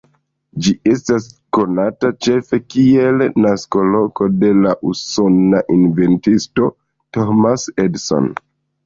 Ĝi 0.67 0.71
estas 0.91 1.25
konata 1.57 2.09
ĉefe 2.27 2.59
kiel 2.75 3.21
naskoloko 3.45 4.29
de 4.45 4.49
la 4.63 4.71
usona 4.93 5.61
inventisto 5.77 6.71
Thomas 7.19 7.67
Edison. 7.85 8.33